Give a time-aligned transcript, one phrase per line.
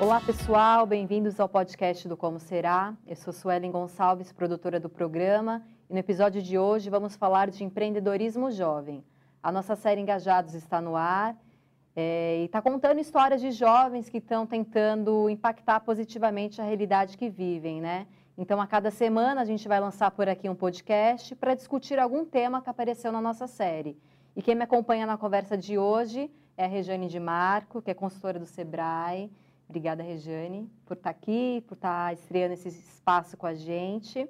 [0.00, 2.96] Olá pessoal, bem-vindos ao podcast do Como Será.
[3.06, 7.62] Eu sou Suelen Gonçalves, produtora do programa, e no episódio de hoje vamos falar de
[7.62, 9.04] empreendedorismo jovem.
[9.42, 11.36] A nossa série Engajados está no ar
[11.94, 17.28] é, e está contando histórias de jovens que estão tentando impactar positivamente a realidade que
[17.28, 18.06] vivem, né?
[18.38, 22.24] Então, a cada semana a gente vai lançar por aqui um podcast para discutir algum
[22.24, 23.98] tema que apareceu na nossa série.
[24.34, 27.94] E quem me acompanha na conversa de hoje é a Rejane de Marco, que é
[27.94, 29.30] consultora do Sebrae.
[29.70, 34.28] Obrigada, Rejane, por estar tá aqui, por estar tá estreando esse espaço com a gente.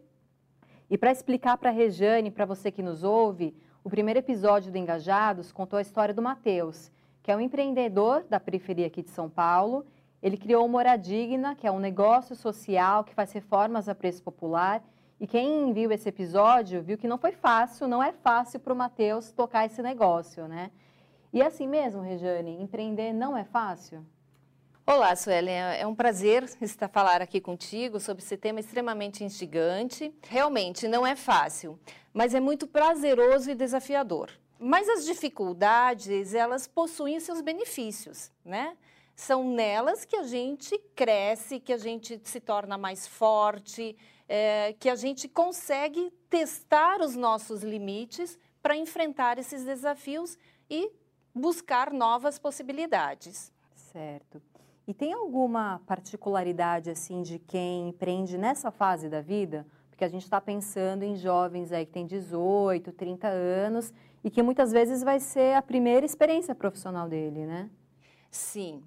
[0.89, 4.79] E para explicar para a Rejane, para você que nos ouve, o primeiro episódio do
[4.79, 9.29] Engajados contou a história do Matheus, que é um empreendedor da periferia aqui de São
[9.29, 9.84] Paulo
[10.23, 14.83] ele criou o Moradigna, que é um negócio social que faz reformas a preço popular.
[15.19, 18.77] E quem viu esse episódio viu que não foi fácil, não é fácil para o
[18.77, 20.70] Matheus tocar esse negócio, né?
[21.33, 24.05] E é assim mesmo, Rejane, empreender não é fácil?
[24.93, 30.12] Olá, Suelen, é um prazer estar falar aqui contigo sobre esse tema extremamente instigante.
[30.27, 31.78] Realmente não é fácil,
[32.12, 34.33] mas é muito prazeroso e desafiador.
[34.59, 38.77] Mas as dificuldades, elas possuem seus benefícios, né?
[39.14, 43.97] são nelas que a gente cresce, que a gente se torna mais forte,
[44.29, 50.36] é, que a gente consegue testar os nossos limites para enfrentar esses desafios
[50.69, 50.91] e
[51.33, 53.53] buscar novas possibilidades.
[53.92, 54.50] Certo.
[54.91, 59.64] E tem alguma particularidade assim de quem empreende nessa fase da vida?
[59.88, 64.42] Porque a gente está pensando em jovens aí que têm 18, 30 anos e que
[64.42, 67.70] muitas vezes vai ser a primeira experiência profissional dele, né?
[68.33, 68.83] Sim,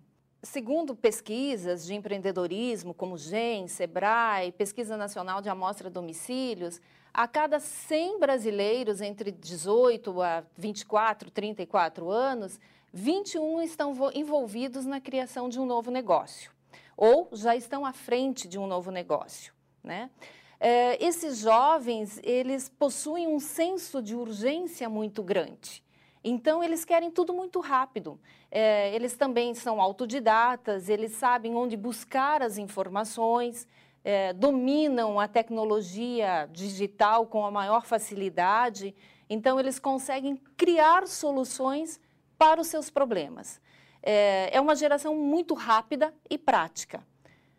[0.46, 6.82] Segundo pesquisas de empreendedorismo, como GEM, SEBRAE, Pesquisa Nacional de Amostra Domicílios,
[7.14, 12.60] a cada 100 brasileiros entre 18 a 24, 34 anos,
[12.94, 16.52] 21 estão envolvidos na criação de um novo negócio,
[16.96, 19.52] ou já estão à frente de um novo negócio.
[19.84, 20.12] Né?
[20.60, 25.84] É, esses jovens, eles possuem um senso de urgência muito grande.
[26.24, 28.20] Então, eles querem tudo muito rápido.
[28.50, 33.68] É, eles também são autodidatas, eles sabem onde buscar as informações,
[34.04, 38.96] é, dominam a tecnologia digital com a maior facilidade.
[39.28, 42.00] Então, eles conseguem criar soluções
[42.38, 43.62] para os seus problemas.
[44.02, 47.06] É, é uma geração muito rápida e prática.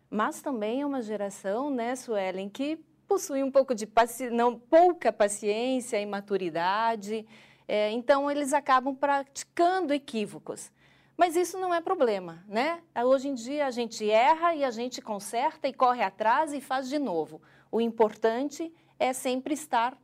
[0.09, 2.77] Mas também é uma geração, né, Suelen, que
[3.07, 4.29] possui um pouco de paci...
[4.29, 7.25] não pouca paciência e maturidade.
[7.67, 10.71] É, então, eles acabam praticando equívocos.
[11.17, 12.81] Mas isso não é problema, né?
[13.05, 16.89] Hoje em dia a gente erra e a gente conserta e corre atrás e faz
[16.89, 17.41] de novo.
[17.71, 19.97] O importante é sempre estar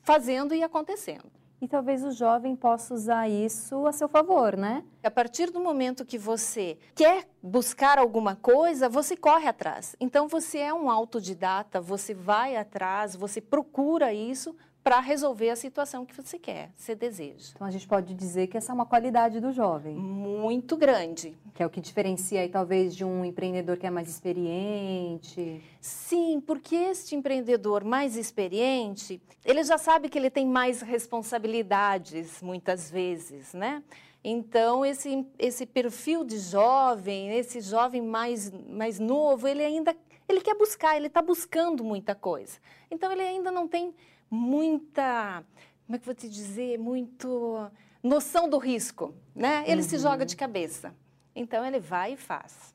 [0.00, 1.30] fazendo e acontecendo.
[1.64, 4.84] E talvez o jovem possa usar isso a seu favor, né?
[5.02, 9.96] A partir do momento que você quer buscar alguma coisa, você corre atrás.
[9.98, 16.04] Então você é um autodidata, você vai atrás, você procura isso para resolver a situação
[16.04, 17.52] que você quer, você deseja.
[17.54, 19.96] Então a gente pode dizer que essa é uma qualidade do jovem.
[19.96, 21.34] Muito grande.
[21.54, 25.64] Que é o que diferencia aí, talvez de um empreendedor que é mais experiente.
[25.80, 32.90] Sim, porque este empreendedor mais experiente, ele já sabe que ele tem mais responsabilidades muitas
[32.90, 33.82] vezes, né?
[34.22, 39.96] Então, esse, esse perfil de jovem, esse jovem mais, mais novo, ele ainda
[40.28, 42.58] ele quer buscar, ele está buscando muita coisa.
[42.90, 43.94] Então, ele ainda não tem
[44.34, 45.44] muita,
[45.86, 47.70] como é que vou te dizer, muito
[48.02, 49.64] noção do risco, né?
[49.66, 49.88] Ele uhum.
[49.88, 50.94] se joga de cabeça.
[51.34, 52.74] Então ele vai e faz.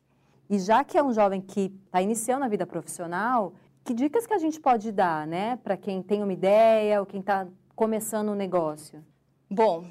[0.49, 3.53] E já que é um jovem que está iniciando a vida profissional,
[3.83, 7.19] que dicas que a gente pode dar, né, para quem tem uma ideia ou quem
[7.19, 9.05] está começando um negócio?
[9.49, 9.85] Bom,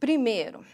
[0.00, 0.64] primeiro,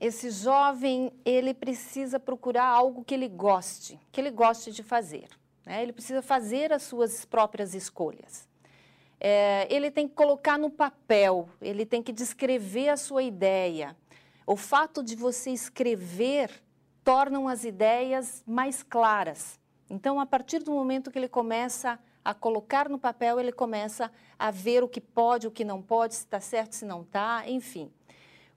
[0.00, 5.28] esse jovem ele precisa procurar algo que ele goste, que ele goste de fazer.
[5.64, 5.82] Né?
[5.82, 8.48] Ele precisa fazer as suas próprias escolhas
[9.18, 13.96] é, ele tem que colocar no papel, ele tem que descrever a sua ideia.
[14.46, 16.50] O fato de você escrever
[17.02, 19.58] tornam as ideias mais claras.
[19.88, 24.50] Então, a partir do momento que ele começa a colocar no papel, ele começa a
[24.50, 27.90] ver o que pode, o que não pode, se está certo, se não está, enfim.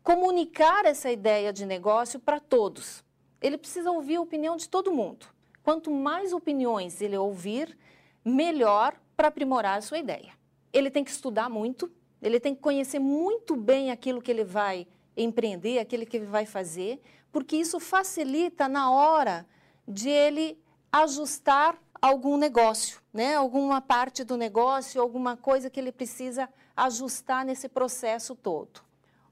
[0.04, 3.04] Comunicar essa ideia de negócio para todos.
[3.42, 5.28] Ele precisa ouvir a opinião de todo mundo.
[5.63, 7.78] Quanto mais opiniões ele ouvir,
[8.25, 10.38] melhor para aprimorar a sua ideia
[10.71, 14.88] ele tem que estudar muito, ele tem que conhecer muito bem aquilo que ele vai
[15.16, 17.01] empreender, aquilo que ele vai fazer,
[17.31, 19.45] porque isso facilita na hora
[19.88, 20.57] de ele
[20.92, 23.36] ajustar algum negócio, né?
[23.36, 28.81] alguma parte do negócio, alguma coisa que ele precisa ajustar nesse processo todo.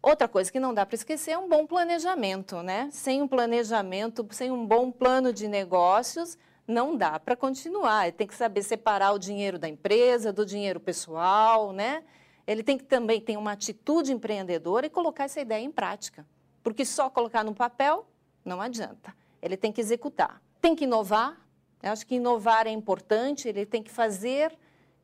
[0.02, 2.88] Outra coisa que não dá para esquecer é um bom planejamento, né?
[2.92, 6.38] Sem um planejamento, sem um bom plano de negócios,
[6.68, 8.08] não dá para continuar.
[8.08, 12.04] Ele tem que saber separar o dinheiro da empresa, do dinheiro pessoal, né?
[12.46, 16.28] Ele tem que também ter uma atitude empreendedora e colocar essa ideia em prática.
[16.62, 18.06] Porque só colocar no papel
[18.44, 19.16] não adianta.
[19.42, 20.42] Ele tem que executar.
[20.62, 21.38] Tem que inovar.
[21.82, 23.48] Eu acho que inovar é importante.
[23.48, 24.58] Ele tem que fazer.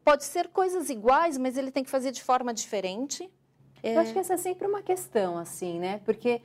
[0.03, 3.31] Pode ser coisas iguais, mas ele tem que fazer de forma diferente.
[3.81, 5.99] Eu acho que essa é sempre uma questão, assim, né?
[6.05, 6.41] Porque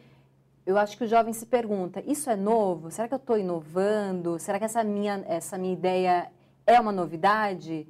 [0.69, 2.91] eu acho que o jovem se pergunta: isso é novo?
[2.91, 4.39] Será que eu estou inovando?
[4.39, 6.31] Será que essa minha, essa minha ideia
[6.67, 7.89] é uma novidade?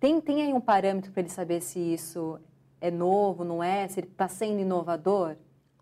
[0.00, 2.40] Tem, tem aí um parâmetro para ele saber se isso
[2.80, 3.86] é novo, não é?
[3.86, 5.36] Se ele está sendo inovador?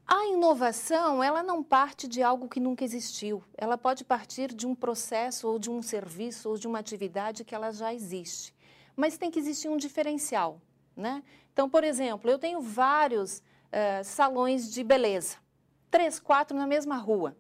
[0.06, 3.42] A inovação, ela não parte de algo que nunca existiu.
[3.56, 7.54] Ela pode partir de um processo ou de um serviço ou de uma atividade que
[7.54, 8.54] ela já existe.
[8.94, 10.60] Mas tem que existir um diferencial,
[10.94, 11.22] né?
[11.54, 15.38] Então, por exemplo, eu tenho vários uh, salões de beleza,
[15.94, 17.36] três, quatro na mesma rua.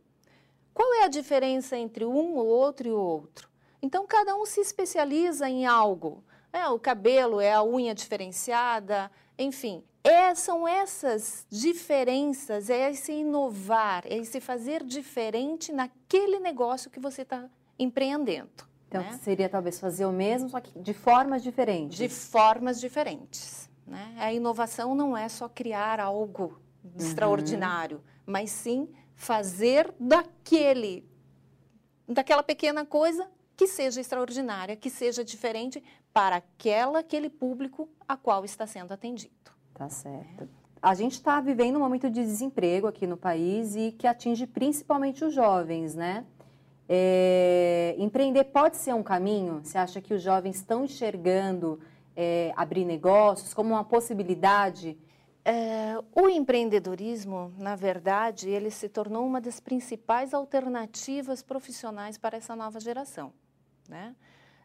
[0.72, 3.48] Qual é a diferença entre um, o outro e o outro?
[3.82, 6.22] Então, cada um se especializa em algo.
[6.52, 9.82] É, o cabelo é a unha diferenciada, enfim.
[10.04, 17.22] É, são essas diferenças, é esse inovar, é esse fazer diferente naquele negócio que você
[17.22, 18.68] está empreendendo.
[18.86, 19.18] Então, né?
[19.20, 21.98] seria talvez fazer o mesmo, só que de formas diferentes.
[21.98, 23.68] De formas diferentes.
[23.84, 24.14] Né?
[24.16, 26.92] A inovação não é só criar algo uhum.
[26.98, 31.08] extraordinário, mas sim fazer daquele,
[32.06, 35.82] daquela pequena coisa que seja extraordinária, que seja diferente
[36.12, 39.32] para aquela, aquele público a qual está sendo atendido.
[39.72, 40.48] Tá certo.
[40.80, 45.24] A gente está vivendo um momento de desemprego aqui no país e que atinge principalmente
[45.24, 46.24] os jovens, né?
[46.86, 49.60] É, empreender pode ser um caminho?
[49.64, 51.80] Você acha que os jovens estão enxergando
[52.14, 54.98] é, abrir negócios como uma possibilidade?
[55.44, 62.56] É, o empreendedorismo, na verdade, ele se tornou uma das principais alternativas profissionais para essa
[62.56, 63.30] nova geração.
[63.86, 64.16] Né?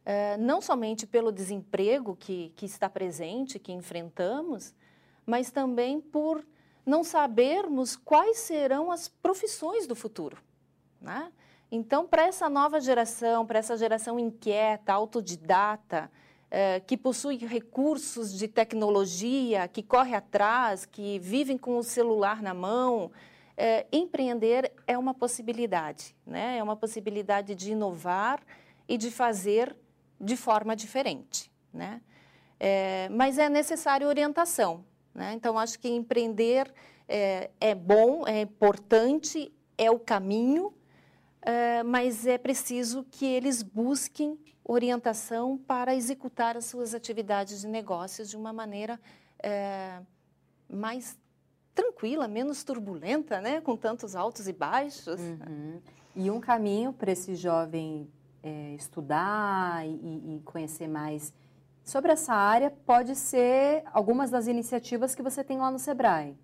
[0.06, 4.74] É, não somente pelo desemprego que, que está presente, que enfrentamos,
[5.26, 6.48] mas também por
[6.86, 10.38] não sabermos quais serão as profissões do futuro.
[11.02, 11.30] Né?
[11.70, 16.10] Então, para essa nova geração, para essa geração inquieta, autodidata,
[16.52, 22.54] é, que possui recursos de tecnologia, que corre atrás, que vivem com o celular na
[22.54, 23.12] mão,
[23.56, 26.58] é, empreender é uma possibilidade, né?
[26.58, 28.42] é uma possibilidade de inovar
[28.88, 29.76] e de fazer
[30.20, 31.52] de forma diferente.
[31.74, 32.02] Né?
[32.60, 34.86] É, mas é necessário orientação.
[35.14, 35.34] Né?
[35.34, 36.74] Então, acho que empreender
[37.08, 40.74] é, é bom, é importante, é o caminho,
[41.42, 44.40] é, mas é preciso que eles busquem
[44.72, 49.00] orientação para executar as suas atividades de negócios de uma maneira
[49.42, 50.00] é,
[50.70, 51.18] mais
[51.74, 53.62] tranquila, menos turbulenta, né?
[53.62, 55.20] com tantos altos e baixos.
[55.20, 55.82] Uhum.
[56.16, 58.08] E um caminho para esse jovem
[58.44, 61.34] é, estudar e, e, conhecer mais
[61.84, 66.38] sobre essa área pode ser algumas das iniciativas que você tem lá no Sebrae.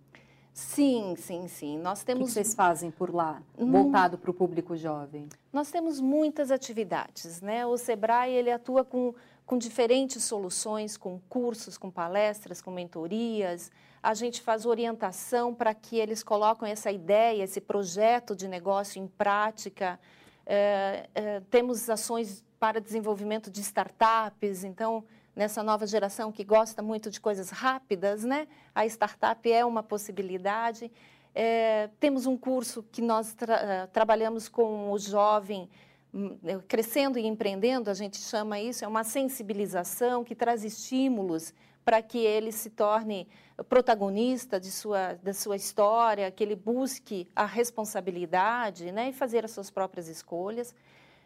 [0.56, 1.78] Sim, sim, sim.
[1.78, 2.24] Nós temos.
[2.24, 3.70] O que vocês fazem por lá, hum.
[3.70, 5.28] voltado para o público jovem?
[5.52, 7.66] Nós temos muitas atividades, né?
[7.66, 9.14] O Sebrae ele atua com,
[9.46, 13.70] com diferentes soluções, com cursos, com palestras, com mentorias.
[14.02, 19.08] A gente faz orientação para que eles coloquem essa ideia, esse projeto de negócio em
[19.08, 20.00] prática.
[20.46, 25.04] É, é, temos ações para desenvolvimento de startups, então
[25.36, 28.48] nessa nova geração que gosta muito de coisas rápidas, né?
[28.74, 30.92] A startup é uma possibilidade.
[31.34, 35.70] É, temos um curso que nós tra eh, trabalhamos com o jovem
[36.14, 41.54] hum, eh, crescendo e empreendendo, a gente chama isso, é uma sensibilização que traz estímulos
[41.84, 43.28] para que ele se torne
[43.68, 49.52] protagonista de sua, da sua história, que ele busque a responsabilidade né, e fazer as
[49.52, 50.74] suas próprias escolhas,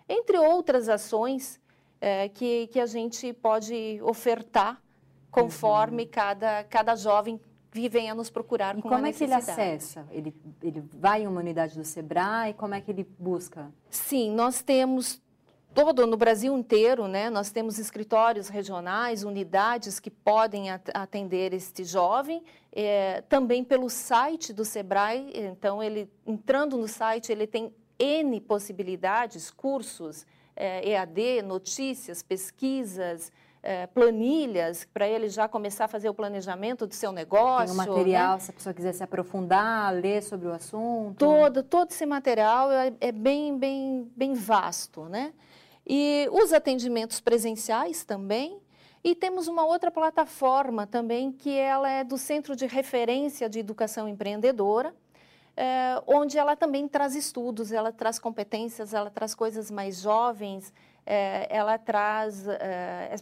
[0.08, 1.60] entre outras ações
[2.02, 4.82] é, que, que a gente pode ofertar
[5.32, 6.10] conforme uhum.
[6.12, 7.40] cada, cada jovem
[7.72, 10.06] venha nos procurar e com como é que ele acessa?
[10.12, 12.54] Ele, ele vai em uma unidade do SEBRAE?
[12.56, 13.72] Como é que ele busca?
[13.90, 15.22] Sim, nós temos
[15.74, 17.30] todo no Brasil inteiro, né?
[17.30, 24.66] Nós temos escritórios regionais, unidades que podem atender este jovem, é, também pelo site do
[24.66, 25.32] Sebrae.
[25.36, 30.26] Então, ele entrando no site, ele tem n possibilidades, cursos,
[30.60, 37.12] EAD, notícias, pesquisas, é, planilhas, para ele já começar a fazer o planejamento do seu
[37.12, 37.68] negócio.
[37.68, 38.40] Tem um material, né?
[38.40, 41.18] se a pessoa quiser se aprofundar, ler sobre o assunto.
[41.18, 45.34] Todo, todo esse material é, é bem, bem, bem vasto, né?
[45.86, 48.60] E os atendimentos presenciais também.
[49.04, 54.10] E temos uma outra plataforma também, que ela é do Centro de Referência de Educação
[54.10, 54.94] Empreendedora,
[55.60, 60.74] é, onde ela também traz estudos, ela traz competências, ela traz coisas mais jovens,
[61.06, 63.14] é, ela traz é,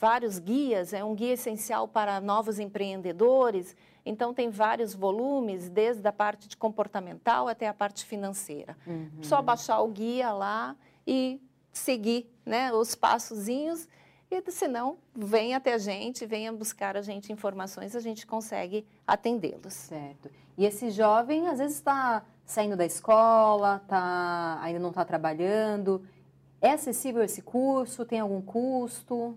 [0.00, 3.76] vários guias, é um guia essencial para novos empreendedores.
[4.06, 8.74] Então, tem vários volumes, desde a parte de comportamental até a parte financeira.
[8.86, 9.10] Uhum.
[9.20, 10.74] Só baixar o guia lá
[11.06, 11.38] e
[11.70, 13.86] seguir né, os passozinhos.
[14.30, 18.86] E se não, venha até a gente, venha buscar a gente informações, a gente consegue
[19.06, 19.74] atendê-los.
[19.74, 20.30] Certo.
[20.56, 26.04] E esse jovem, às vezes, está saindo da escola, tá, ainda não está trabalhando.
[26.60, 28.04] É acessível esse curso?
[28.04, 29.36] Tem algum custo?